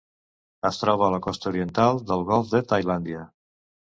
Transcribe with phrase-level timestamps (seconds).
[0.69, 3.21] Es troba a la costa oriental del golf de Tailàndia.